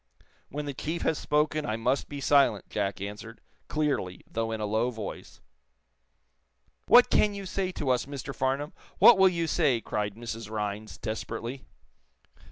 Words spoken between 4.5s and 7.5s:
in a low voice. "What can you